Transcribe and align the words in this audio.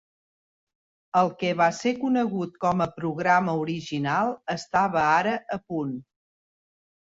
El 1.19 1.27
que 1.43 1.51
va 1.59 1.67
ser 1.79 1.91
conegut 1.99 2.57
com 2.65 2.81
a 2.85 2.87
"programa 2.95 3.55
original" 3.67 4.33
estava 4.57 5.05
ara 5.11 5.37
a 5.59 5.61
punt. 5.69 5.95